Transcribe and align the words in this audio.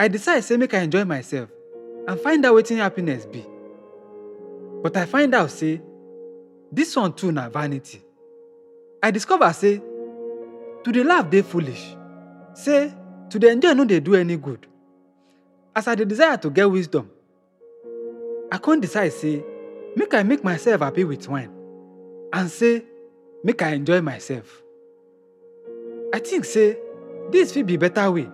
I 0.00 0.08
decide 0.08 0.42
say 0.44 0.56
make 0.56 0.72
I 0.72 0.78
enjoy 0.80 1.04
myself 1.04 1.50
and 2.08 2.18
find 2.20 2.42
out 2.46 2.54
wetin 2.54 2.78
happiness 2.78 3.26
be. 3.26 3.44
But 4.82 4.96
I 4.96 5.04
find 5.04 5.34
out 5.34 5.50
say 5.50 5.82
this 6.72 6.96
one 6.96 7.12
too 7.12 7.30
na 7.30 7.50
vanity. 7.50 8.00
I 9.02 9.10
discover 9.10 9.52
say 9.52 9.76
to 10.84 10.90
dey 10.90 11.02
laugh 11.04 11.28
dey 11.28 11.42
foolish. 11.42 11.94
Say 12.54 12.94
to 13.28 13.38
dey 13.38 13.50
enjoy 13.52 13.74
no 13.74 13.84
dey 13.84 14.00
do 14.00 14.14
any 14.14 14.38
good. 14.38 14.66
As 15.76 15.86
I 15.86 15.94
dey 15.96 16.06
desire 16.06 16.38
to 16.38 16.48
get 16.48 16.70
wisdom, 16.70 17.10
I 18.50 18.56
come 18.56 18.80
decide 18.80 19.12
say 19.12 19.44
make 19.96 20.14
I 20.14 20.22
make 20.22 20.42
myself 20.42 20.80
happy 20.80 21.04
with 21.04 21.28
wine 21.28 21.52
and 22.32 22.50
say 22.50 22.84
make 23.44 23.60
I 23.60 23.72
enjoy 23.74 24.00
myself. 24.00 24.62
I 26.14 26.20
think 26.20 26.46
say 26.46 26.78
this 27.30 27.52
fit 27.52 27.66
be 27.66 27.76
better 27.76 28.10
way 28.10 28.30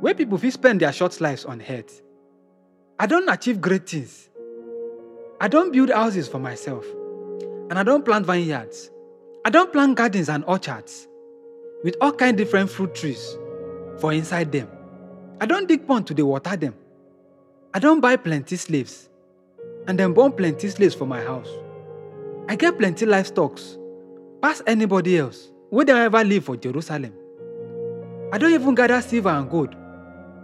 wey 0.00 0.14
people 0.14 0.38
fit 0.38 0.52
spend 0.52 0.80
their 0.80 0.92
short 0.92 1.20
lives 1.20 1.44
on 1.44 1.62
earth. 1.68 2.02
I 2.98 3.06
don't 3.06 3.28
achieve 3.28 3.60
great 3.60 3.88
things. 3.88 4.28
I 5.40 5.48
don't 5.48 5.72
build 5.72 5.90
houses 5.90 6.28
for 6.28 6.38
myself 6.38 6.84
and 7.70 7.78
I 7.78 7.82
don't 7.82 8.04
plant 8.04 8.26
vineyards. 8.26 8.90
I 9.44 9.50
don't 9.50 9.72
plant 9.72 9.96
gardens 9.96 10.28
and 10.28 10.44
orchards 10.44 11.08
with 11.82 11.96
all 12.00 12.12
kind 12.12 12.36
different 12.36 12.70
fruit 12.70 12.94
trees 12.94 13.36
for 13.98 14.12
inside 14.12 14.52
them. 14.52 14.68
I 15.40 15.46
don't 15.46 15.66
dig 15.68 15.86
pond 15.86 16.06
to 16.08 16.22
water 16.26 16.56
them. 16.56 16.74
I 17.72 17.78
don't 17.78 18.00
buy 18.00 18.16
plenty 18.16 18.56
slaves 18.56 19.08
and 19.86 19.96
dem 19.96 20.12
born 20.12 20.32
plenty 20.32 20.68
slaves 20.68 20.94
for 20.94 21.06
my 21.06 21.22
house. 21.22 21.48
I 22.48 22.56
get 22.56 22.78
plenty 22.78 23.06
livestocks 23.06 23.78
pass 24.42 24.62
anybody 24.66 25.18
else 25.18 25.50
wey 25.70 25.84
don 25.84 25.98
ever 25.98 26.24
live 26.24 26.44
for 26.44 26.56
Jerusalem. 26.56 27.12
I 28.32 28.38
don't 28.38 28.52
even 28.52 28.74
gather 28.74 29.00
silver 29.00 29.28
and 29.30 29.50
gold 29.50 29.74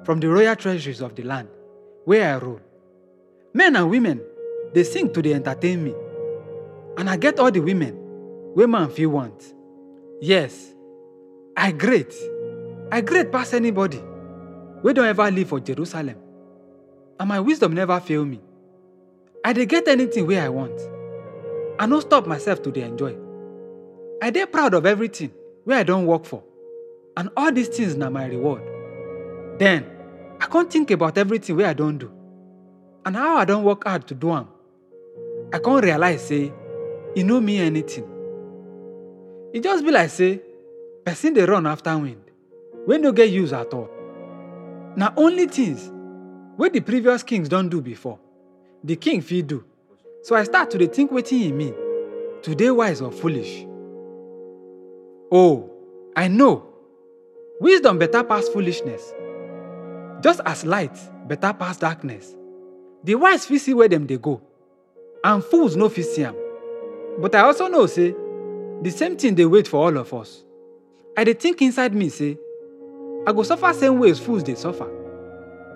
from 0.07 0.21
the 0.21 0.29
royal 0.29 0.55
treasuries 0.55 1.01
of 1.01 1.17
the 1.17 1.25
land 1.25 1.49
where 2.05 2.33
I 2.35 2.39
rule. 2.39 2.61
Men 3.53 3.75
and 3.75 3.91
women 3.91 4.23
they 4.73 4.85
sing 4.85 5.13
to 5.13 5.21
dey 5.21 5.35
entertain 5.35 5.83
me 5.83 5.95
and 6.97 7.11
I 7.11 7.17
get 7.17 7.41
all 7.41 7.51
the 7.51 7.61
women 7.61 7.95
women 8.55 8.89
fit 8.89 9.07
want. 9.07 9.53
Yes, 10.21 10.73
I 11.57 11.73
great. 11.73 12.15
I 12.93 13.01
great 13.01 13.33
past 13.33 13.53
anybody 13.53 14.01
We 14.85 14.93
don't 14.93 15.07
ever 15.07 15.29
live 15.31 15.49
for 15.49 15.59
Jerusalem 15.59 16.17
and 17.19 17.29
my 17.29 17.41
wisdom 17.41 17.75
never 17.75 17.99
fail 17.99 18.25
me. 18.25 18.41
I 19.45 19.53
dey 19.53 19.67
get 19.67 19.89
anything 19.89 20.27
where 20.29 20.43
I 20.43 20.49
want. 20.49 20.81
I 21.81 21.87
no 21.87 21.99
stop 21.99 22.27
myself 22.29 22.63
to 22.63 22.71
dey 22.71 22.83
enjoy. 22.83 23.17
I 24.23 24.31
dey 24.31 24.47
proud 24.47 24.75
of 24.75 24.87
everything 24.87 25.33
where 25.65 25.79
I 25.79 25.83
don 25.83 26.07
work 26.07 26.25
for 26.25 26.45
and 27.17 27.29
all 27.37 27.51
these 27.51 27.69
things 27.69 27.97
na 27.97 28.09
my 28.09 28.27
reward. 28.27 28.63
Then, 29.59 29.96
I 30.41 30.47
can't 30.47 30.71
think 30.71 30.91
about 30.91 31.17
everything 31.19 31.57
wey 31.57 31.65
I 31.65 31.73
don't 31.73 31.99
do 31.99 32.11
and 33.05 33.17
how 33.17 33.37
I 33.39 33.45
don't 33.45 33.65
work 33.65 33.85
hard 33.85 34.07
to 34.09 34.15
do 34.15 34.29
them. 34.29 34.49
I 35.53 35.59
can't 35.59 35.85
realize 35.85 36.27
say 36.29 36.53
e 37.17 37.23
no 37.23 37.41
mean 37.41 37.61
anything. 37.63 38.07
E 39.55 39.61
just 39.61 39.85
be 39.85 39.91
like 39.91 40.11
say 40.11 40.41
person 41.05 41.35
dey 41.35 41.45
run 41.45 41.67
after 41.67 41.97
wind 41.97 42.23
when 42.85 43.03
no 43.03 43.13
get 43.13 43.31
use 43.31 43.53
at 43.53 43.73
all. 43.73 43.89
Now 44.97 45.13
only 45.17 45.47
things 45.47 45.91
wey 46.57 46.69
the 46.69 46.81
previous 46.81 47.23
kings 47.23 47.49
don't 47.49 47.69
do 47.69 47.81
before 47.81 48.19
the 48.85 48.97
king 48.97 49.21
fit 49.21 49.47
do. 49.47 49.65
So 50.23 50.35
I 50.37 50.45
start 50.45 50.71
to 50.73 50.87
think 50.89 51.11
wetin 51.11 51.41
e 51.41 51.53
mean 51.53 51.75
Today 52.47 52.71
wise 52.71 53.01
or 53.01 53.11
foolish. 53.11 53.67
Oh, 55.33 55.69
I 56.15 56.29
know. 56.29 56.65
Wisdom 57.61 57.99
better 57.99 58.23
pass 58.23 58.49
foolishness. 58.49 59.13
Just 60.23 60.41
as 60.47 60.65
light 60.65 60.97
better 61.29 61.53
pass 61.53 61.77
darkness. 61.77 62.35
The 63.05 63.15
wise 63.15 63.47
fit 63.47 63.61
see 63.61 63.75
where 63.75 63.89
dem 63.89 64.07
dey 64.07 64.17
go 64.17 64.41
and 65.25 65.43
fools 65.45 65.77
no 65.77 65.89
fit 65.89 66.05
see 66.07 66.25
am. 66.25 66.35
But 67.19 67.35
I 67.35 67.41
also 67.41 67.69
know 67.69 67.87
say 67.87 68.15
the 68.83 68.91
same 68.91 69.17
thing 69.17 69.35
dey 69.35 69.45
wait 69.45 69.69
for 69.69 69.85
all 69.85 69.97
of 69.97 70.13
us. 70.15 70.43
I 71.17 71.25
dey 71.25 71.35
think 71.35 71.63
inside 71.63 71.95
me 71.95 72.09
say 72.09 72.39
I 73.27 73.33
go 73.33 73.43
suffer 73.43 73.73
same 73.73 73.99
way 73.99 74.11
as 74.11 74.19
fools 74.21 74.43
dey 74.43 74.55
suffer. 74.55 74.89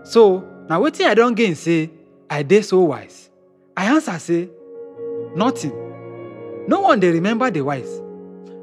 So 0.04 0.40
na 0.68 0.78
wetin 0.80 1.06
I 1.06 1.14
don 1.14 1.34
gain 1.34 1.54
say 1.54 1.90
I 2.28 2.42
dey 2.42 2.62
so 2.62 2.80
wise. 2.80 3.30
I 3.76 3.86
answer 3.94 4.18
say 4.18 4.48
nothing. 5.36 5.72
No 6.68 6.80
one 6.80 7.00
dey 7.00 7.10
remember 7.10 7.50
the 7.50 7.60
wise 7.62 8.00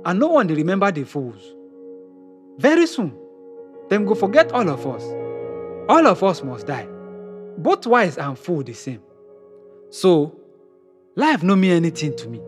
and 0.05 0.19
no 0.19 0.27
one 0.27 0.47
dey 0.47 0.55
remember 0.55 0.91
the 0.91 1.03
fools. 1.03 1.53
Very 2.57 2.87
soon, 2.87 3.13
dem 3.89 4.05
go 4.05 4.15
forget 4.15 4.51
all 4.51 4.67
of 4.67 4.85
us. 4.87 5.03
All 5.89 6.05
of 6.07 6.23
us 6.23 6.43
must 6.43 6.67
die. 6.67 6.87
Both 7.57 7.87
wise 7.87 8.17
and 8.17 8.37
fool 8.37 8.63
the 8.63 8.73
same. 8.73 9.01
So, 9.89 10.37
life 11.15 11.43
no 11.43 11.55
mean 11.55 11.71
anything 11.71 12.15
to 12.17 12.27
me 12.29 12.41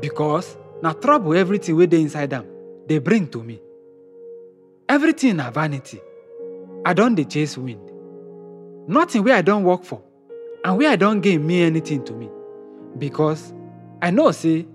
because 0.00 0.56
na 0.82 0.92
trouble 0.92 1.34
everything 1.34 1.76
wey 1.76 1.86
dey 1.86 2.02
inside 2.02 2.32
am 2.32 2.44
dey 2.86 2.98
bring 2.98 3.28
to 3.28 3.42
me. 3.42 3.60
Everything 4.88 5.36
na 5.36 5.50
vanity. 5.50 6.00
I 6.84 6.92
don 6.92 7.14
dey 7.14 7.24
chase 7.24 7.56
wind. 7.56 7.80
Nothing 8.88 9.24
wey 9.24 9.32
I 9.32 9.42
don 9.42 9.64
work 9.64 9.84
for 9.84 10.02
and 10.64 10.76
wey 10.76 10.86
I 10.86 10.96
don 10.96 11.20
gain 11.20 11.46
mean 11.46 11.62
anything 11.66 12.04
to 12.04 12.12
me 12.12 12.28
because 12.98 13.54
I 14.02 14.10
know 14.10 14.30
say 14.32 14.66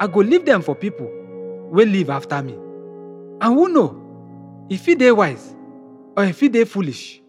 I 0.00 0.06
go 0.08 0.20
leave 0.20 0.44
dem 0.44 0.60
for 0.62 0.74
people 0.74 1.10
wey 1.70 1.86
live 1.86 2.10
after 2.10 2.42
me. 2.42 2.52
And 3.40 3.54
who 3.54 3.68
know, 3.68 4.66
e 4.68 4.76
fit 4.76 4.98
dey 4.98 5.12
wise 5.12 5.55
or 6.16 6.24
e 6.24 6.32
fit 6.32 6.52
dey 6.52 6.64
foolish. 6.64 7.20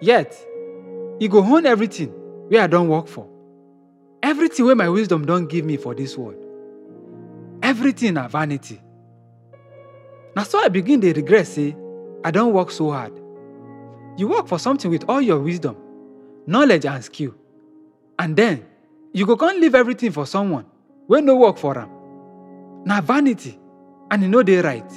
Yet, 0.00 0.34
e 1.20 1.28
go 1.28 1.38
own 1.44 1.66
everything 1.66 2.12
wey 2.50 2.58
I 2.58 2.66
don 2.66 2.88
work 2.88 3.06
for. 3.08 3.26
Everything 4.22 4.66
wey 4.66 4.74
my 4.74 4.88
wisdom 4.88 5.24
don 5.26 5.46
give 5.46 5.64
me 5.64 5.76
for 5.76 5.94
this 5.94 6.16
world. 6.16 6.44
Everything 7.62 8.14
na 8.14 8.28
vanity. 8.28 8.80
Na 10.36 10.42
so 10.44 10.58
I 10.60 10.68
begin 10.68 11.00
dey 11.00 11.12
regret 11.12 11.46
say 11.46 11.76
I 12.24 12.30
don 12.30 12.52
work 12.52 12.70
so 12.70 12.90
hard. 12.90 13.12
You 14.16 14.28
work 14.28 14.48
for 14.48 14.58
something 14.58 14.90
with 14.90 15.04
all 15.08 15.20
your 15.20 15.38
wisdom, 15.38 15.76
knowledge 16.46 16.84
and 16.86 17.02
skill 17.04 17.34
and 18.18 18.36
then 18.36 18.66
you 19.14 19.24
go 19.26 19.36
come 19.36 19.60
leave 19.60 19.74
everything 19.74 20.12
for 20.12 20.26
someone 20.26 20.66
wey 21.08 21.20
no 21.20 21.36
work 21.36 21.58
for 21.58 21.78
am. 21.78 21.90
Na 22.84 23.00
vanity 23.00 23.58
and 24.10 24.24
e 24.24 24.28
no 24.28 24.42
dey 24.42 24.60
right. 24.60 24.90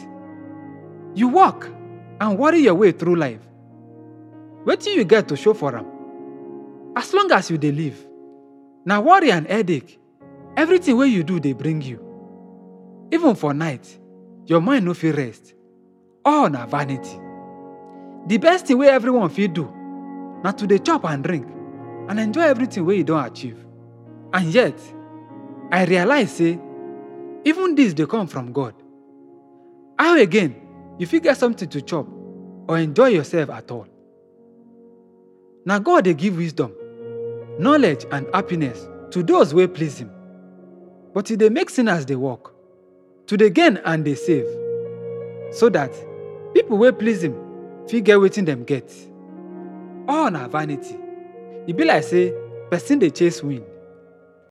You 1.15 1.27
work 1.29 1.69
and 2.23 2.39
worry 2.39 2.59
your 2.61 2.73
way 2.75 2.94
through 2.94 3.17
life. 3.17 3.41
Wetin 4.66 4.95
you 4.95 5.03
get 5.03 5.28
to 5.28 5.35
show 5.35 5.53
for 5.53 5.78
am? 5.78 5.85
As 6.95 7.13
long 7.13 7.29
as 7.34 7.51
you 7.51 7.57
live, 7.57 7.97
na 8.85 9.01
worry 9.01 9.29
and 9.31 9.45
headache 9.45 10.00
everything 10.56 10.95
wey 10.95 11.07
you 11.07 11.22
do 11.23 11.39
dey 11.41 11.51
bring 11.51 11.81
you. 11.81 12.00
Even 13.11 13.35
for 13.35 13.53
night, 13.53 14.00
your 14.45 14.61
mind 14.61 14.85
no 14.85 14.94
fit 14.94 15.17
rest. 15.17 15.53
All 16.23 16.50
na 16.50 16.66
vanity. 16.66 17.19
The 18.28 18.38
best 18.38 18.67
thing 18.67 18.78
wey 18.78 18.88
everyone 18.88 19.29
fit 19.29 19.53
do 19.53 19.66
na 20.45 20.51
to 20.53 20.66
dey 20.66 20.78
chop 20.79 21.03
and 21.03 21.22
drink 21.25 21.45
and 22.07 22.19
enjoy 22.22 22.44
everything 22.44 22.85
wey 22.85 22.97
you 22.97 23.03
don 23.03 23.25
achieve. 23.25 23.57
And 24.31 24.45
yet, 24.53 24.79
I 25.73 25.84
realize 25.84 26.31
say 26.31 26.57
even 27.44 27.75
this 27.75 27.94
dey 27.94 28.05
come 28.05 28.28
from 28.28 28.53
God. 28.53 28.75
How 30.00 30.17
again 30.17 30.55
if 31.00 31.11
you 31.11 31.19
get 31.19 31.35
something 31.38 31.67
to 31.67 31.81
chop 31.81 32.07
or 32.68 32.78
enjoy 32.78 33.07
yourself 33.07 33.50
at 33.50 33.69
all? 33.72 33.88
Now, 35.66 35.79
God 35.79 36.03
dey 36.06 36.13
give 36.13 36.38
wisdom, 36.38 36.74
knowledge 37.59 38.06
and 38.12 38.28
happiness 38.34 38.88
to 39.12 39.24
those 39.24 39.53
wey 39.53 39.68
please 39.68 39.97
him. 40.00 40.12
But 41.13 41.29
e 41.31 41.35
dey 41.35 41.50
make 41.50 41.69
sinners 41.69 42.06
they 42.06 42.16
walk, 42.16 42.53
to 43.28 43.38
dey 43.38 43.50
gain 43.50 43.78
and 43.85 44.03
they 44.06 44.16
save 44.16 44.46
so 45.52 45.69
that 45.69 45.91
people 46.53 46.78
wey 46.78 46.91
please 46.91 47.23
him 47.23 47.35
fit 47.88 48.03
get 48.03 48.18
wetin 48.18 48.46
dem 48.46 48.63
get. 48.63 48.91
All 50.08 50.29
na 50.32 50.47
vanity. 50.47 50.97
E 51.67 51.72
be 51.73 51.85
like 51.85 52.03
say 52.03 52.34
person 52.70 52.99
dey 52.99 53.09
chase 53.09 53.41
wind 53.43 53.64